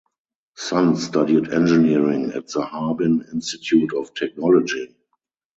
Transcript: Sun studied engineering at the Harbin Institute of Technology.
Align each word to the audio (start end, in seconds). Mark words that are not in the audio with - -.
Sun 0.55 0.95
studied 0.95 1.49
engineering 1.53 2.31
at 2.31 2.47
the 2.47 2.63
Harbin 2.65 3.23
Institute 3.33 3.93
of 3.93 4.15
Technology. 4.15 4.95